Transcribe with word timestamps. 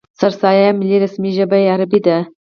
سراسري 0.19 0.67
ملي 0.79 0.95
رسمي 1.03 1.29
ژبه 1.37 1.57
یې 1.61 1.71
عربي 1.73 1.99
ده. 2.05 2.17